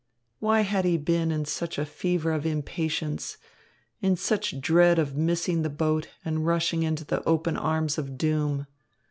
Why 0.39 0.61
had 0.61 0.83
he 0.83 0.97
been 0.97 1.29
in 1.31 1.45
such 1.45 1.77
a 1.77 1.85
fever 1.85 2.31
of 2.31 2.43
impatience, 2.43 3.37
in 4.01 4.15
such 4.15 4.59
dread 4.59 4.97
of 4.97 5.15
missing 5.15 5.61
the 5.61 5.69
boat 5.69 6.07
and 6.25 6.43
rushing 6.43 6.81
into 6.81 7.05
the 7.05 7.23
open 7.25 7.55
arms 7.55 7.99
of 7.99 8.17
doom? 8.17 8.65